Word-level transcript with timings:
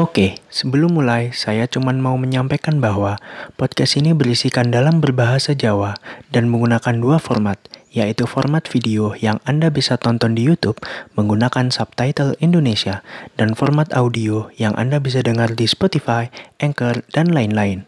Oke, 0.00 0.40
sebelum 0.48 0.96
mulai, 0.96 1.28
saya 1.28 1.68
cuma 1.68 1.92
mau 1.92 2.16
menyampaikan 2.16 2.80
bahwa 2.80 3.20
podcast 3.60 4.00
ini 4.00 4.16
berisikan 4.16 4.72
dalam 4.72 4.96
berbahasa 4.96 5.52
Jawa 5.52 5.92
dan 6.32 6.48
menggunakan 6.48 6.96
dua 6.96 7.20
format, 7.20 7.60
yaitu 7.92 8.24
format 8.24 8.64
video 8.64 9.12
yang 9.20 9.44
Anda 9.44 9.68
bisa 9.68 10.00
tonton 10.00 10.32
di 10.32 10.48
YouTube 10.48 10.80
menggunakan 11.20 11.68
subtitle 11.68 12.32
Indonesia 12.40 13.04
dan 13.36 13.52
format 13.52 13.92
audio 13.92 14.48
yang 14.56 14.72
Anda 14.80 15.04
bisa 15.04 15.20
dengar 15.20 15.52
di 15.52 15.68
Spotify, 15.68 16.32
Anchor, 16.64 17.04
dan 17.12 17.36
lain-lain. 17.36 17.84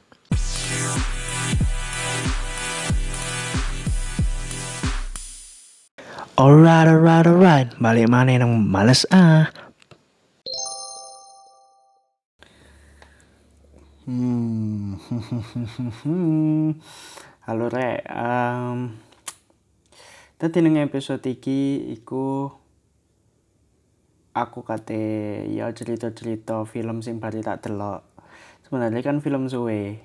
Alright, 6.37 6.93
alright, 6.93 7.25
alright. 7.25 7.69
Balik 7.81 8.13
mana 8.13 8.37
yang 8.37 8.53
males 8.53 9.09
ah. 9.09 9.62
Hmm. 14.03 14.99
Halo 17.47 17.71
rek. 17.71 18.03
Um, 18.11 18.99
tadi 20.43 20.59
neng 20.59 20.83
episode 20.83 21.23
iki 21.23 21.87
iku 21.95 22.51
aku 24.35 24.67
kate 24.67 25.47
ya 25.55 25.71
cerita-cerita 25.71 26.67
film 26.67 27.07
sing 27.07 27.23
baru 27.23 27.47
tak 27.47 27.63
delok. 27.63 28.03
Sebenarnya 28.67 29.07
kan 29.07 29.23
film 29.23 29.47
suwe. 29.47 30.03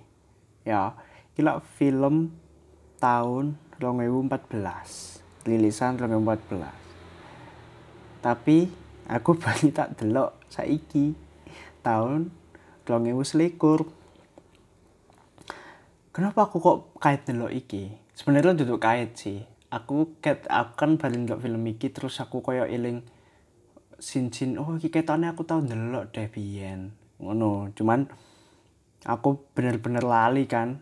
Ya, 0.62 0.94
gila 1.34 1.66
film 1.82 2.38
tahun 3.02 3.58
2014. 3.82 5.50
Lilisan 5.50 5.98
2014. 5.98 8.22
Tapi 8.22 8.70
aku 9.10 9.32
baru 9.42 9.74
tak 9.74 9.98
delok 9.98 10.38
saiki 10.54 11.18
tahun 11.82 12.46
2021. 12.88 13.84
Kenapa 16.16 16.48
aku 16.48 16.64
kok 16.64 16.96
kait 17.04 17.28
delok 17.28 17.52
iki? 17.52 17.92
Sebenarnya 18.16 18.56
duduk 18.56 18.80
kait 18.80 19.20
sih. 19.20 19.44
Aku 19.68 20.16
ket 20.24 20.48
akan 20.48 20.96
baru 20.96 21.28
delok 21.28 21.44
film 21.44 21.68
iki 21.68 21.92
terus 21.92 22.24
aku 22.24 22.40
koyo 22.40 22.64
eling 22.64 23.04
sin-sin 24.00 24.56
oh 24.56 24.80
iki 24.80 24.88
ketone 24.88 25.28
aku 25.28 25.44
tau 25.44 25.60
delok 25.60 26.16
deh 26.16 26.32
biyen. 26.32 26.96
Ngono, 27.20 27.76
cuman 27.76 28.08
aku 29.04 29.52
bener-bener 29.52 30.08
lali 30.08 30.48
kan. 30.48 30.80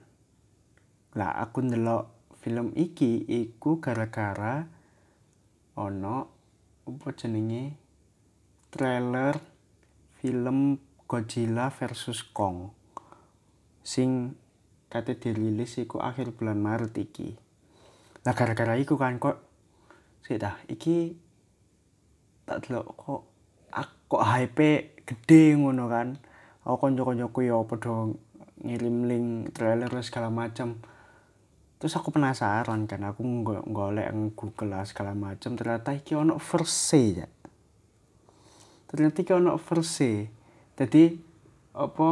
Lah 1.18 1.42
aku 1.42 1.66
ndelok 1.66 2.38
film 2.46 2.70
iki 2.78 3.26
iku 3.26 3.82
gara-gara 3.82 4.62
ono 5.82 6.18
apa 6.86 7.10
jenenge 7.18 7.74
trailer 8.70 9.34
film 10.22 10.78
Godzilla 11.06 11.70
versus 11.70 12.26
Kong 12.26 12.74
sing 13.86 14.34
kate 14.90 15.14
dirilis 15.22 15.78
iku 15.78 16.02
akhir 16.02 16.34
bulan 16.34 16.58
Maret 16.58 16.98
iki. 16.98 17.38
Nah 18.26 18.34
gara-gara 18.34 18.74
iku 18.74 18.98
kan 18.98 19.22
kok 19.22 19.38
sih 20.26 20.42
dah 20.42 20.58
iki 20.66 21.14
tak 22.50 22.66
delok 22.66 22.98
kok 22.98 23.22
kok 24.10 24.24
hype 24.26 24.98
gede 25.06 25.54
ngono 25.54 25.86
kan. 25.86 26.18
Aku 26.66 26.82
konco-koncoku 26.82 27.46
ya 27.46 27.62
padha 27.62 28.10
ngirim 28.66 29.06
link 29.06 29.54
trailer 29.54 29.94
segala 30.02 30.34
macam. 30.34 30.82
Terus 31.78 31.94
aku 31.94 32.10
penasaran 32.10 32.90
kan 32.90 33.06
aku 33.06 33.22
golek 33.70 34.10
Google 34.34 34.74
lah 34.74 34.86
segala 34.90 35.14
macam 35.14 35.54
ternyata 35.54 35.94
iki 35.94 36.18
ono 36.18 36.42
versi 36.42 37.04
ya. 37.14 37.30
Ternyata 38.90 39.22
iki 39.22 39.34
ono 39.38 39.54
versi 39.62 40.45
jadi 40.76 41.16
apa 41.76 42.08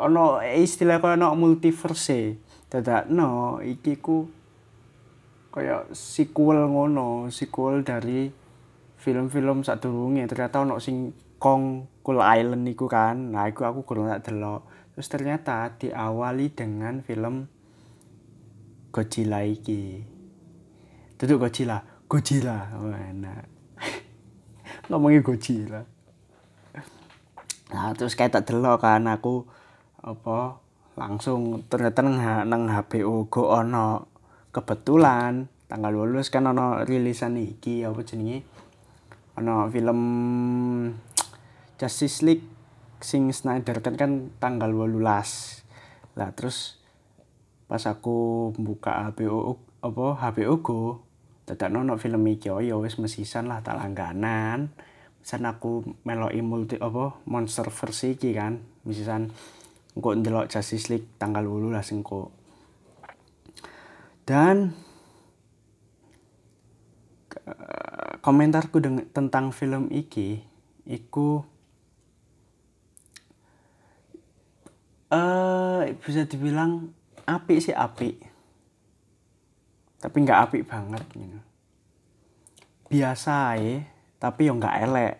ono 0.00 0.40
istilah 0.40 1.00
kaya 1.00 1.20
ono 1.20 1.36
multiverse 1.36 2.40
dadak 2.72 3.08
no 3.12 3.60
iki 3.60 4.00
ku 4.00 4.28
kaya 5.52 5.88
sequel 5.92 6.68
ngono 6.68 7.32
sequel 7.32 7.80
dari 7.80 8.28
film-film 9.00 9.64
sadurunge. 9.64 10.24
Ternyata 10.28 10.64
ono 10.64 10.76
sing 10.76 11.12
Kong 11.40 11.88
Island 12.04 12.68
iku 12.68 12.88
kan. 12.88 13.32
Nah 13.32 13.48
iku 13.48 13.64
aku 13.64 13.84
kurang 13.88 14.12
tak 14.12 14.28
delok. 14.28 14.68
Terus 14.92 15.08
ternyata 15.08 15.72
diawali 15.76 16.52
dengan 16.52 17.00
film 17.00 17.48
Godzilla 18.92 19.44
iki. 19.44 20.00
Duduk 21.16 21.48
Godzilla. 21.48 21.80
Godzilla. 22.08 22.72
Oh, 22.76 22.88
enak. 22.88 23.44
Ngomongin 24.88 25.24
Godzilla 25.24 25.95
nah 27.72 27.90
terus 27.98 28.14
kayak 28.14 28.38
tak 28.38 28.46
delok 28.52 28.86
kan 28.86 29.06
aku 29.10 29.42
apa 29.98 30.62
langsung 30.96 31.66
ternyata 31.68 32.00
nang, 32.00 32.18
nang 32.48 32.62
HP 32.72 33.04
ugo 33.04 33.52
ono 33.52 34.08
kebetulan 34.54 35.50
tanggal 35.68 35.92
lulus 35.92 36.32
kan 36.32 36.46
ono 36.48 36.86
rilisan 36.86 37.36
iki 37.36 37.84
apa 37.84 38.00
jenenge? 38.06 38.46
Ono 39.36 39.68
film 39.68 40.00
Justice 41.76 42.24
League 42.24 42.46
sing 43.04 43.28
Snyder 43.28 43.84
kan 43.84 44.00
kan 44.00 44.32
tanggal 44.40 44.72
18 44.72 46.16
lah 46.16 46.32
terus 46.32 46.80
pas 47.68 47.84
aku 47.84 48.50
buka 48.56 49.12
HP 49.12 49.28
apa 49.84 50.06
HP 50.16 50.48
ugo 50.48 51.04
dadak 51.44 51.76
ono 51.76 52.00
film 52.00 52.24
iki 52.24 52.48
oh 52.48 52.64
ya 52.64 52.80
wis 52.80 52.96
mesisan 52.96 53.52
lah 53.52 53.60
tak 53.60 53.76
langganan 53.76 54.72
misalkan 55.26 55.50
aku 55.50 55.82
meloki 56.06 56.38
multi 56.38 56.78
apa 56.78 57.18
monster 57.26 57.66
versi 57.74 58.14
iki 58.14 58.30
kan. 58.30 58.62
Misalkan 58.86 59.34
engko 59.98 60.14
ndelok 60.14 60.46
Justice 60.46 60.86
League 60.94 61.18
tanggal 61.18 61.42
8 61.42 61.74
lah 61.74 61.82
singko 61.82 62.46
dan 64.26 64.74
komentarku 68.20 68.82
dengan, 68.82 69.06
tentang 69.14 69.54
film 69.54 69.86
iki 69.94 70.42
iku 70.82 71.46
uh, 75.14 75.86
bisa 76.02 76.26
dibilang 76.26 76.90
api 77.22 77.54
sih 77.62 77.70
api 77.70 78.18
tapi 80.02 80.16
nggak 80.26 80.40
api 80.50 80.58
banget 80.66 81.02
gitu. 81.14 81.40
biasa 82.90 83.62
ya 83.62 83.86
tapi 84.18 84.48
yo 84.48 84.52
nggak 84.56 84.76
elek. 84.86 85.14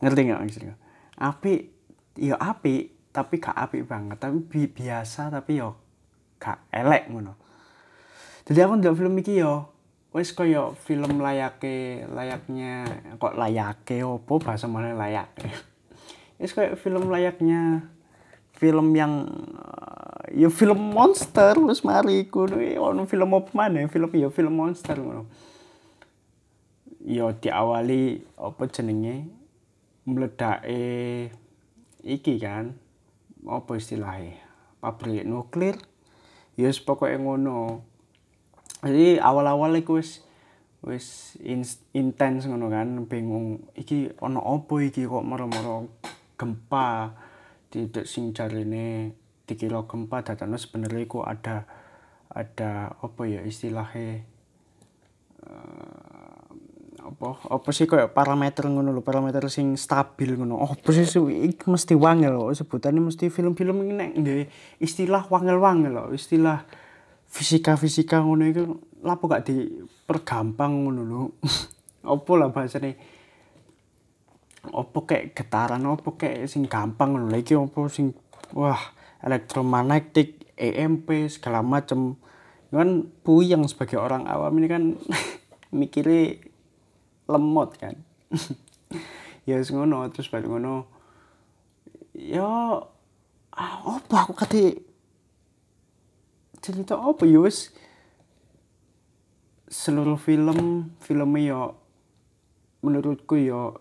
Ngerti 0.00 0.20
nggak 0.24 0.40
maksudnya 0.40 0.76
api 1.20 1.68
yo 2.16 2.34
api 2.40 2.88
tapi 3.12 3.42
gak 3.42 3.58
api 3.58 3.84
banget. 3.84 4.16
Tapi 4.16 4.38
bi 4.40 4.64
biasa 4.70 5.28
tapi 5.28 5.60
yo 5.60 5.76
gak 6.40 6.72
elek 6.72 7.12
ngono. 7.12 7.36
Jadi 8.48 8.58
aku 8.64 8.72
ndelok 8.80 8.96
film 8.96 9.14
iki 9.20 9.44
yo 9.44 9.68
wis 10.10 10.34
koyo 10.34 10.74
film 10.74 11.22
layake 11.22 12.02
layaknya 12.10 12.82
kok 13.14 13.38
layake 13.38 14.02
opo 14.02 14.42
bahasa 14.42 14.66
mana 14.66 14.90
layak 14.90 15.30
wis 16.42 16.50
koyo 16.50 16.74
film 16.74 17.14
layaknya 17.14 17.86
film 18.58 18.90
yang 18.90 19.22
uh, 19.54 20.26
ya 20.34 20.50
film 20.50 20.82
monster 20.82 21.54
wis 21.62 21.86
mari 21.86 22.26
kudu 22.26 22.58
ono 22.82 23.06
film 23.06 23.38
apa 23.38 23.54
mana 23.54 23.86
film 23.86 24.10
ya 24.18 24.34
film 24.34 24.50
monster 24.58 24.98
ngono 24.98 25.30
ya 27.04 27.32
diawali 27.32 28.24
apa 28.36 28.62
jenenge? 28.68 29.28
Mledake 30.04 31.30
iki 32.04 32.34
kan 32.40 32.76
apa 33.44 33.72
istilahnya? 33.76 34.40
Pabrik 34.80 35.28
nuklir. 35.28 35.76
Ya 36.56 36.68
yes, 36.68 36.80
pokoknya 36.80 37.20
ngono. 37.20 37.84
Jadi 38.80 39.20
awal-awal 39.20 39.76
iku 39.80 40.00
wis 40.00 40.24
wis 40.80 41.36
intens 41.92 42.48
ngono 42.48 42.72
kan 42.72 43.04
bingung 43.04 43.68
iki 43.76 44.16
ono 44.20 44.40
apa 44.40 44.74
iki 44.80 45.04
kok 45.04 45.24
moro-moro 45.24 45.88
gempa. 46.36 47.16
Tidak 47.70 48.02
sing 48.02 48.34
jarine 48.34 49.14
dikira 49.46 49.86
gempa 49.86 50.26
dadane 50.26 50.58
sebenarnya 50.58 51.06
iku 51.06 51.22
ada 51.22 51.70
ada 52.30 52.94
apa 52.98 53.22
ya 53.26 53.42
istilahnya 53.42 54.26
apa? 57.20 57.36
Apa 57.52 57.68
sih 57.76 57.84
kayak 57.84 58.16
parameter 58.16 58.64
ngono 58.64 58.96
lho 58.96 59.04
parameter 59.04 59.44
sing 59.52 59.76
stabil 59.76 60.40
ngono. 60.40 60.56
Oh 60.56 60.72
apa 60.72 60.88
sih 60.88 61.04
iki 61.04 61.68
mesti 61.68 61.92
wangel 61.92 62.32
lho 62.32 62.48
sebutannya 62.56 63.04
mesti 63.04 63.28
film-film 63.28 63.84
ini 63.84 63.92
nek 63.92 64.10
istilah 64.80 65.28
wangel-wangel 65.28 65.92
lho 65.92 66.04
istilah 66.16 66.64
fisika-fisika 67.28 68.24
ngono 68.24 68.48
itu 68.48 68.64
lapo 69.04 69.28
gak 69.28 69.52
dipergampang 69.52 70.88
ngono 70.88 71.02
lho. 71.04 71.22
Apa 72.16 72.32
lah 72.40 72.48
bahasane? 72.48 72.96
Opo 74.72 75.04
kayak 75.04 75.36
getaran 75.36 75.84
opo 75.84 76.16
kayak 76.16 76.48
sing 76.48 76.64
gampang 76.64 77.12
ngono 77.12 77.36
iki 77.36 77.52
opo 77.52 77.92
sing 77.92 78.16
wah 78.56 78.80
elektromagnetik 79.20 80.56
EMP 80.56 81.28
segala 81.28 81.60
macam 81.60 82.16
kan 82.72 83.04
puyeng 83.26 83.68
sebagai 83.68 84.00
orang 84.00 84.24
awam 84.24 84.56
ini 84.56 84.68
kan 84.68 84.82
mikirnya 85.76 86.49
lemot 87.30 87.78
kan? 87.78 87.94
Ya 89.48 89.56
wis 89.56 89.72
ngono 89.72 90.04
terus 90.12 90.28
balik 90.28 90.46
ngono. 90.46 90.84
Ya 92.12 92.44
ah, 93.50 93.76
apa 93.82 94.16
aku 94.22 94.36
kate 94.36 94.84
cerita 96.60 97.00
apa? 97.00 97.24
Ya 97.24 97.40
wis. 97.40 97.72
Seluruh 99.70 100.18
film 100.20 100.90
filmnya 101.00 101.40
ya 101.40 101.60
menurutku 102.84 103.38
ya 103.40 103.74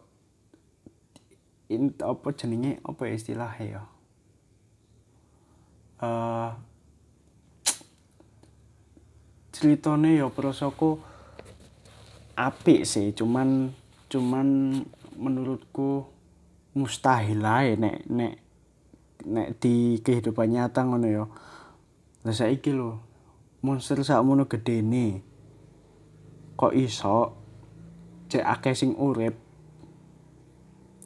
in, 1.70 1.92
apa 2.02 2.32
jenenge? 2.34 2.80
Apa 2.82 3.06
ya 3.06 3.14
istilahnya 3.14 3.66
ya? 3.68 3.84
Uh, 6.00 6.50
ceritanya 9.54 10.24
ya 10.24 10.28
prosoku 10.32 11.04
apik 12.40 12.88
sih 12.88 13.12
cuman 13.12 13.76
cuman 14.08 14.80
menurutku 15.20 16.08
mustahil 16.72 17.44
lah 17.44 17.68
nek 17.76 18.08
nek 18.08 18.34
nek 19.28 19.60
di 19.60 20.00
kehidupan 20.00 20.56
nyata 20.56 20.88
ngono 20.88 21.08
ya. 21.12 21.26
Lah 22.24 22.36
saiki 22.36 22.72
lho 22.72 23.00
monster 23.60 24.00
sakmono 24.00 24.48
gedene 24.48 25.20
kok 26.56 26.72
iso 26.72 27.36
cek 28.32 28.44
akeh 28.44 28.76
sing 28.76 28.96
urip? 28.96 29.36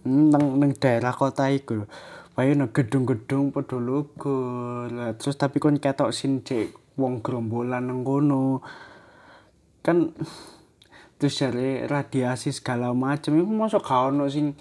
Nang 0.05 0.61
nang 0.61 0.71
daerah 0.77 1.15
kota 1.15 1.49
iku 1.49 1.87
Bayu 2.33 2.57
nang 2.57 2.73
gedung-gedung 2.73 3.53
logo. 3.77 4.37
Lah 4.89 5.13
terus 5.13 5.37
tapi 5.37 5.61
kon 5.61 5.77
ketok 5.77 6.09
sin 6.09 6.41
cek 6.41 6.97
wong 6.97 7.21
gerombolan 7.21 7.85
nang 7.85 8.01
kono. 8.01 8.65
Kan 9.85 10.17
terus 11.23 11.39
jare 11.39 11.87
radiasi 11.87 12.51
segala 12.51 12.91
macam 12.91 13.31
itu 13.39 13.47
masuk 13.47 13.79
gak 13.79 14.11
ono 14.11 14.27
sing 14.27 14.59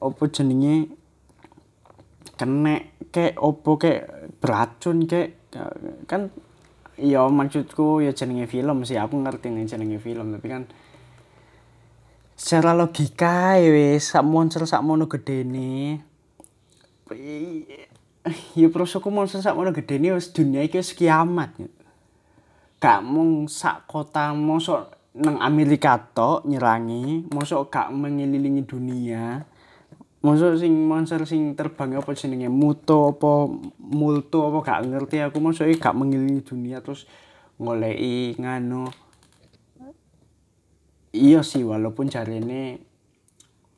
opo 0.00 0.24
jenenge 0.32 0.88
kena 2.40 2.80
kayak 3.12 3.36
opo 3.36 3.76
kayak 3.76 4.32
beracun 4.40 5.04
kayak 5.04 5.36
kan 6.08 6.32
iya 6.96 7.28
maksudku 7.28 8.00
ya 8.00 8.16
jenenge 8.16 8.48
film 8.48 8.88
sih. 8.88 8.96
Aku 8.96 9.20
ngerti 9.20 9.52
nih 9.52 9.68
jenenge 9.68 10.00
film 10.00 10.32
tapi 10.32 10.48
kan 10.48 10.64
secara 12.32 12.72
logika 12.72 13.60
ya 13.60 14.00
sak 14.00 14.24
monster 14.24 14.64
sak 14.64 14.80
mono 14.80 15.12
gedene 15.12 16.00
ya 18.56 18.66
prosoku 18.72 19.12
monster 19.12 19.44
sak 19.44 19.52
mono 19.52 19.76
gedene 19.76 20.16
wis 20.16 20.32
dunia 20.32 20.64
wis 20.64 20.96
kiamat 20.96 21.52
gak 22.84 23.00
mung 23.00 23.48
sak 23.48 23.88
kota 23.88 24.36
mosok 24.36 24.92
nang 25.16 25.40
Amerika 25.40 25.96
tok 25.96 26.44
nyerangi 26.44 27.32
mosok 27.32 27.72
gak 27.72 27.88
mengelilingi 27.88 28.60
dunia. 28.68 29.40
Mosok 30.20 30.60
sing 30.60 30.84
monster 30.84 31.24
sing 31.24 31.56
terbang 31.56 31.96
apa 31.96 32.12
jenenge? 32.12 32.52
Muto 32.52 33.16
apa 33.16 33.48
multo 33.80 34.52
apa 34.52 34.58
gak 34.60 34.80
ngerti 34.92 35.24
aku. 35.24 35.40
Mosok 35.40 35.72
gak 35.80 35.96
mengelilingi 35.96 36.44
dunia 36.44 36.84
terus 36.84 37.08
ngoleki 37.56 38.36
nganu. 38.36 38.84
Iya 41.16 41.40
sih 41.40 41.64
walaupun 41.64 42.12
jarene 42.12 42.84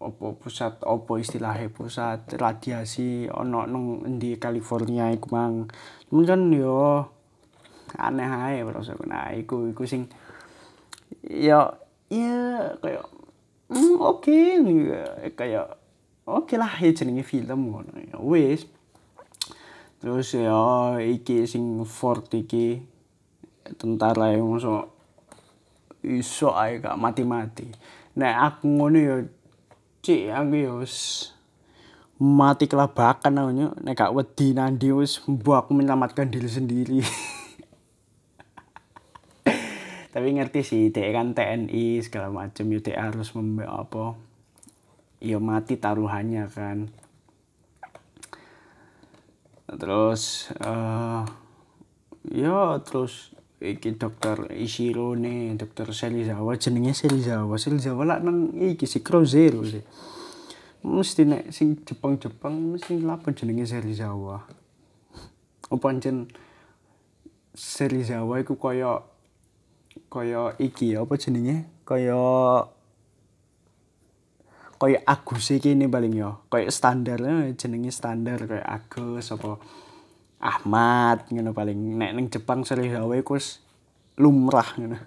opo 0.02 0.34
pusat 0.34 0.82
opo 0.82 1.14
istilahnya 1.22 1.70
pusat 1.70 2.26
radiasi 2.34 3.30
ono 3.30 3.70
nang 3.70 4.02
di 4.18 4.34
California 4.34 5.14
iku 5.14 5.30
mang. 5.30 5.70
Cuman 6.10 6.24
kan 6.26 6.40
yo 6.50 7.06
aneh 7.94 8.26
ae 8.26 8.66
proses 8.66 8.98
nah 9.06 9.30
iku 9.30 9.70
iku 9.70 9.86
sing 9.86 10.10
ya 11.22 11.70
ya 12.10 12.74
kayak 12.82 13.06
mm, 13.70 13.94
oke 13.98 14.26
okay. 14.26 15.30
kayak 15.34 15.78
oke 16.26 16.50
okay 16.50 16.56
lah 16.58 16.70
ya 16.82 16.90
jenenge 16.90 17.22
film 17.22 17.70
ngono 17.70 17.94
ya 18.02 18.18
wis. 18.18 18.66
Terus 19.96 20.28
ya 20.36 20.98
iki 21.00 21.48
sing 21.48 21.82
Ford 21.88 22.26
iki 22.30 22.82
tentara 23.80 24.34
yang 24.34 24.46
masuk 24.46 24.92
iso 26.06 26.54
ae 26.54 26.78
gak 26.78 27.00
mati-mati. 27.00 27.66
Nek 28.14 28.34
aku 28.38 28.66
ngono 28.70 28.98
ya 28.98 29.16
cik 30.06 30.30
aku 30.30 30.54
ya 30.54 30.72
wis 30.78 30.96
mati 32.16 32.70
kelabakan 32.70 33.42
aku 33.42 33.50
nek 33.82 33.94
gak 33.98 34.14
wedi 34.14 34.54
nandi 34.54 34.88
wis 34.94 35.18
mbok 35.26 35.68
menyelamatkan 35.74 36.30
diri 36.30 36.48
sendiri 36.48 36.98
tapi 40.16 40.32
ngerti 40.32 40.64
sih 40.64 40.82
dia 40.88 41.12
kan 41.12 41.36
TNI 41.36 42.00
segala 42.00 42.32
macam 42.32 42.72
ya 42.72 42.80
harus 42.96 43.36
membe 43.36 43.68
apa 43.68 44.16
ya 45.20 45.36
mati 45.36 45.76
taruhannya 45.76 46.48
kan. 46.48 46.88
Terus 49.68 50.48
uh, 50.56 51.20
ya 52.32 52.80
terus 52.80 53.36
iki 53.60 54.00
dokter 54.00 54.56
Ishiro 54.56 55.12
nih 55.12 55.52
dokter 55.60 55.92
Selizawa 55.92 56.56
jenenge 56.56 56.96
Selizawa 56.96 57.60
Selizawa 57.60 58.16
lah 58.16 58.18
nang 58.24 58.56
iki 58.56 58.88
si 58.88 59.04
Crow 59.04 59.20
Zero 59.28 59.68
sih. 59.68 59.84
Mesti 60.80 61.28
nek 61.28 61.52
sing 61.52 61.84
Jepang-Jepang 61.84 62.56
mesti 62.56 63.04
lapo 63.04 63.28
jenenge 63.36 63.68
Selizawa 63.68 64.48
apa 65.66 65.76
pancen 65.76 66.32
Selizawa 67.52 68.40
iku 68.40 68.56
kaya 68.56 69.04
kaya 70.12 70.54
iki 70.60 70.96
apa 70.96 71.14
jenenge? 71.18 71.68
Kaya 71.86 72.18
kaya 74.76 74.98
Agus 75.08 75.48
iki 75.52 75.72
ini 75.72 75.88
paling 75.88 76.12
yo 76.12 76.44
kaya 76.52 76.68
standar 76.68 77.16
jenenge 77.56 77.88
standar 77.88 78.44
kaya 78.44 78.64
Agus 78.64 79.32
apa 79.32 79.56
Ahmad 80.40 81.26
ngono 81.32 81.56
paling. 81.56 81.96
Nek 81.96 82.12
ning 82.12 82.26
Jepang 82.28 82.62
sering 82.62 82.92
gawe 82.92 83.16
iku 83.16 83.40
lumrah 84.20 84.68
ngono. 84.76 84.98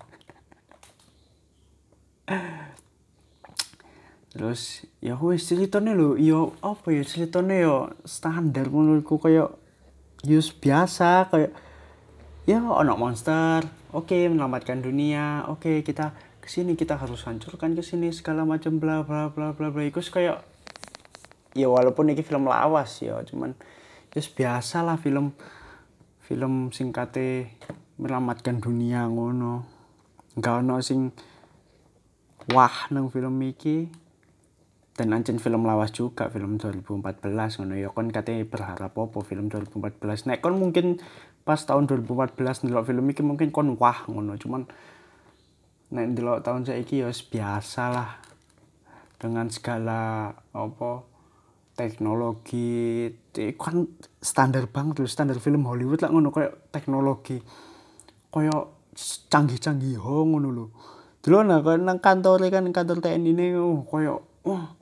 Terus 4.30 4.86
ya 5.02 5.18
wis 5.18 5.50
ceritane 5.50 5.98
lho 5.98 6.14
ya 6.18 6.50
apa 6.62 6.94
ya 6.94 7.02
ceritane 7.06 7.66
ya? 7.66 7.90
Standar 8.06 8.70
menurutku 8.70 9.18
kaya 9.18 9.50
yus 10.26 10.54
biasa 10.54 11.30
kayak 11.32 11.52
ya 12.50 12.66
ono 12.66 12.98
monster 12.98 13.62
oke 13.94 14.10
okay, 14.10 14.26
menyelamatkan 14.26 14.82
dunia 14.82 15.46
oke 15.46 15.62
okay, 15.62 15.76
kita 15.86 16.18
ke 16.42 16.50
sini 16.50 16.74
kita 16.74 16.98
harus 16.98 17.22
hancurkan 17.30 17.78
ke 17.78 17.86
sini 17.86 18.10
segala 18.10 18.42
macam 18.42 18.82
bla 18.82 19.06
bla 19.06 19.30
bla 19.30 19.54
bla 19.54 19.70
bla 19.70 19.86
iku 19.86 20.02
kayak 20.02 20.42
ya 21.54 21.70
walaupun 21.70 22.10
ini 22.10 22.26
film 22.26 22.50
lawas 22.50 23.06
ya 23.06 23.22
cuman 23.22 23.54
Terus 24.10 24.28
biasa 24.34 24.82
lah 24.82 24.98
film 24.98 25.38
film 26.26 26.74
singkate 26.74 27.54
melamatkan 28.02 28.58
dunia 28.58 29.06
ngono. 29.06 29.66
Enggak 30.34 30.66
ono 30.66 30.82
sing 30.82 31.14
wah 32.50 32.90
nang 32.90 33.14
film 33.14 33.38
iki. 33.46 33.86
Dan 34.98 35.16
ancen 35.16 35.40
film 35.40 35.64
lawas 35.64 35.96
juga 35.96 36.28
film 36.28 36.60
2014 36.60 37.24
ngono 37.64 37.80
ya 37.80 37.88
kon 37.94 38.12
katanya 38.12 38.44
berharap 38.50 38.98
apa 38.98 39.20
film 39.24 39.48
2014. 39.48 40.28
Nek 40.28 40.42
kon 40.42 40.58
mungkin 40.58 41.00
pas 41.50 41.58
tahun 41.58 41.90
2014 41.90 42.70
ndelok 42.70 42.86
film 42.86 43.10
iki 43.10 43.26
mungkin 43.26 43.50
kon 43.50 43.74
wah 43.82 44.06
ngono. 44.06 44.38
Cuman 44.38 44.70
nek 45.90 46.06
ndelok 46.14 46.46
tahun 46.46 46.62
saiki 46.70 47.02
ya 47.02 47.10
biasa 47.10 47.84
lah 47.90 48.22
dengan 49.18 49.50
segala 49.50 50.30
apa 50.54 50.92
teknologi. 51.74 53.10
Kan 53.58 53.90
standar 54.22 54.70
banget 54.70 55.02
loh 55.02 55.10
standar 55.10 55.42
film 55.42 55.66
Hollywood 55.66 56.06
lah 56.06 56.14
ngono 56.14 56.30
kayak 56.30 56.70
teknologi. 56.70 57.42
Kayak 58.30 58.70
canggih-canggih 59.34 59.98
ho 59.98 60.30
ngono 60.30 60.54
lho. 60.54 60.66
Dulu 61.26 61.50
nah 61.50 61.66
kan 61.66 61.82
nang 61.82 61.98
kantor 61.98 62.46
kan 62.54 62.70
kantor 62.70 63.02
TNI 63.02 63.26
ini 63.34 63.46
oh 63.58 63.90
kayak 63.90 64.22
wah 64.46 64.78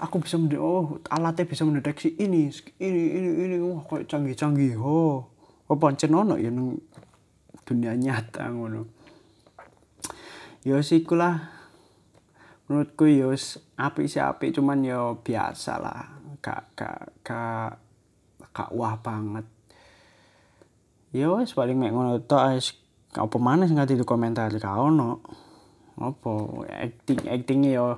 aku 0.00 0.24
bisa 0.24 0.40
mendeteksi 0.40 0.64
oh 0.64 1.04
alatnya 1.12 1.44
bisa 1.44 1.68
mendeteksi 1.68 2.16
ini 2.16 2.48
ini 2.80 3.02
ini 3.12 3.28
ini 3.44 3.56
wah 3.60 3.84
kayak 3.84 4.08
canggih-canggih 4.08 4.80
ho 4.80 5.36
apa 5.68 5.76
pancen 5.76 6.16
ono 6.16 6.40
ya 6.40 6.48
nang 6.48 6.80
dunia 7.68 7.92
nyata 7.92 8.48
ngono? 8.48 8.88
Ya 10.64 10.80
sih 10.80 11.04
lah 11.12 11.44
menurutku 12.72 13.04
ya 13.04 13.28
api 13.76 14.08
sih 14.08 14.24
api 14.24 14.56
cuman 14.56 14.80
ya 14.80 15.12
biasa 15.12 15.76
lah 15.76 16.08
kak 16.40 16.72
kak 16.72 17.20
kak 17.20 17.76
kak 18.56 18.70
wah 18.72 18.96
banget. 18.96 19.44
Ya 21.12 21.28
wis 21.36 21.52
paling 21.52 21.76
mek 21.76 21.92
ngono 21.92 22.16
tok 22.24 22.56
wis 22.56 22.72
apa 23.12 23.36
mana 23.36 23.68
sing 23.68 23.76
di 23.76 24.00
komentar 24.08 24.48
gak 24.56 24.72
ono. 24.72 25.20
Apa 26.00 26.64
acting 26.80 27.28
actingnya 27.28 27.76
yo 27.76 27.88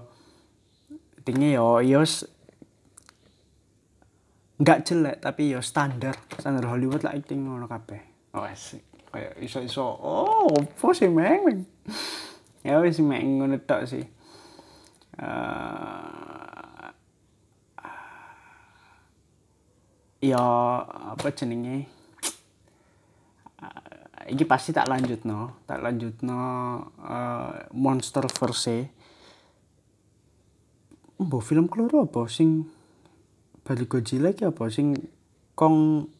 actingnya 1.22 1.54
yo 1.54 1.78
yo 1.86 2.02
nggak 4.60 4.84
jelek 4.84 5.16
tapi 5.24 5.56
yo 5.56 5.64
standar. 5.64 6.12
Standar 6.36 6.68
Hollywood 6.68 7.00
lah 7.00 7.16
acting 7.16 7.48
ngono 7.48 7.64
kabeh. 7.64 8.30
Oh 8.36 8.44
wis 8.44 8.76
kayak 9.10 9.42
iso 9.42 9.58
iso 9.64 9.82
oh 9.82 10.52
apa 10.52 10.86
sih 10.94 11.08
meng? 11.08 11.64
Ya 12.60 12.76
wis 12.84 13.00
mek 13.00 13.24
ngono 13.24 13.56
tok 13.64 13.88
sih. 13.88 14.04
Uh, 15.20 16.88
ya 20.20 20.44
apa 21.16 21.26
jenenge? 21.32 21.88
Uh, 23.60 24.28
ini 24.28 24.44
pasti 24.44 24.76
tak 24.76 24.88
lanjut 24.88 25.24
no 25.24 25.64
tak 25.64 25.80
lanjut 25.80 26.20
no 26.20 26.40
uh, 27.00 27.64
monster 27.72 28.28
verse. 28.28 28.92
Mbok 31.20 31.42
film 31.44 31.68
keluar 31.68 32.08
apa 32.08 32.28
sing 32.28 32.64
bali 33.70 33.86
Godzilla 33.86 34.34
ki 34.34 34.50
apa? 34.50 34.66
Sing 34.66 34.98
Kong 35.54 36.10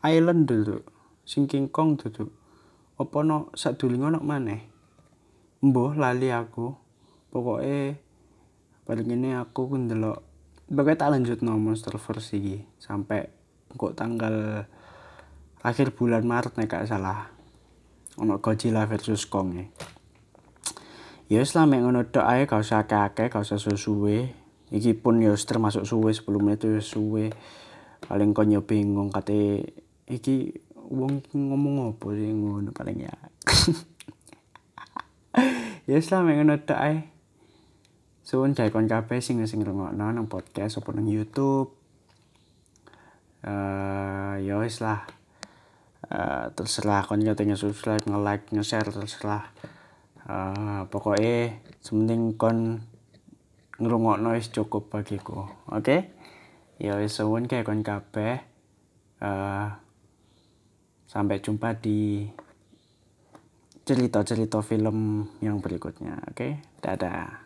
Island 0.00 0.48
dulu. 0.48 0.80
Sing 1.28 1.44
King 1.44 1.68
Kong 1.68 2.00
dulu 2.00 2.32
apa 2.96 3.18
no 3.20 3.52
saduling 3.52 4.00
ono 4.00 4.24
maneh? 4.24 4.64
Mbah 5.60 5.92
lali 6.00 6.32
aku. 6.32 6.72
Pokoknya 7.28 8.00
paling 8.88 9.08
ini 9.12 9.36
aku 9.36 9.68
ndelok. 9.76 10.24
Pokoknya 10.72 10.96
tak 10.96 11.10
lanjut 11.12 11.38
no 11.44 11.60
Monster 11.60 12.00
Verse 12.00 12.40
iki 12.40 12.64
sampai 12.80 13.28
kok 13.76 13.92
tanggal 13.92 14.64
akhir 15.60 15.92
bulan 15.92 16.24
Maret 16.24 16.56
nek 16.56 16.72
gak 16.72 16.88
salah. 16.88 17.28
Ono 18.16 18.40
Godzilla 18.40 18.88
versus 18.88 19.28
Kong 19.28 19.60
e. 19.60 19.66
ya 21.32 21.40
wis 21.40 21.56
lah 21.56 21.64
mek 21.64 21.80
ngono 21.80 22.04
tok 22.12 22.28
ae 22.28 22.44
gak 22.44 22.60
usah 22.60 22.84
akeh-akeh 22.84 23.32
gak 23.32 23.40
usah 23.40 23.56
suwe 23.56 24.41
iki 24.72 24.96
pun 24.96 25.20
ya 25.20 25.36
termasuk 25.36 25.84
suwe 25.84 26.16
10 26.16 26.24
menit 26.40 26.64
wis 26.64 26.88
suwe. 26.88 27.28
Paling 28.02 28.32
kon 28.32 28.50
yo 28.50 28.64
bingung 28.64 29.12
kate 29.12 29.68
iki 30.08 30.56
wong 30.74 31.22
ngomong 31.30 31.94
apa 31.94 32.06
sih 32.16 32.32
ngono 32.32 32.72
paling 32.72 33.04
ya. 33.04 33.14
Ya 35.82 35.98
mek 35.98 36.38
ngono 36.38 36.54
tok 36.62 36.78
ae. 36.78 37.10
Suwun 38.22 38.54
jae 38.54 38.70
kon 38.70 38.86
kabeh 38.86 39.18
sing 39.18 39.42
sing 39.50 39.66
ngrungokno 39.66 40.14
nang 40.14 40.30
podcast 40.30 40.78
apa 40.78 40.94
nang 40.94 41.10
YouTube. 41.10 41.74
Uh, 43.42 44.38
ya 44.38 44.62
lah. 44.62 45.02
Uh, 46.06 46.46
terserah 46.54 47.02
kon 47.02 47.18
katanya 47.26 47.58
subscribe 47.58 48.06
nge-like 48.06 48.46
nge-share 48.54 48.94
terserah. 48.94 49.50
Uh, 50.22 50.86
pokoknya 50.86 51.58
sementing 51.82 52.38
kon 52.38 52.86
ngrungokno 53.82 54.38
wis 54.38 54.54
cukup 54.54 54.86
bagiku 54.94 55.50
oke 55.66 55.82
okay? 55.82 56.00
ya 56.78 56.94
wis 57.02 57.18
suwun 57.18 57.50
kon 57.50 57.82
kabeh 57.82 58.38
uh, 59.18 59.68
sampai 61.10 61.42
jumpa 61.42 61.74
di 61.82 62.30
cerita-cerita 63.82 64.62
film 64.62 65.26
yang 65.42 65.58
berikutnya 65.58 66.22
oke 66.30 66.38
okay? 66.38 66.62
dadah 66.78 67.41